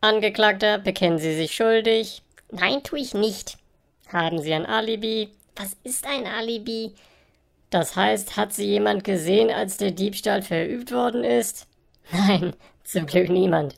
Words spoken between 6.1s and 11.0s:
Alibi? Das heißt, hat Sie jemand gesehen, als der Diebstahl verübt